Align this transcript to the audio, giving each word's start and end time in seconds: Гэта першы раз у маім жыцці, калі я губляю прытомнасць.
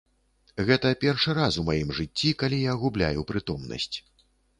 Гэта 0.67 0.87
першы 1.03 1.35
раз 1.39 1.59
у 1.63 1.65
маім 1.67 1.91
жыцці, 1.97 2.31
калі 2.41 2.61
я 2.61 2.73
губляю 2.85 3.27
прытомнасць. 3.33 3.91